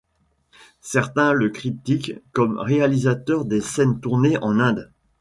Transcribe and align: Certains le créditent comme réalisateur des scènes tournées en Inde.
Certains 0.81 1.31
le 1.31 1.51
créditent 1.51 2.23
comme 2.31 2.57
réalisateur 2.57 3.45
des 3.45 3.61
scènes 3.61 3.99
tournées 3.99 4.39
en 4.41 4.59
Inde. 4.59 4.91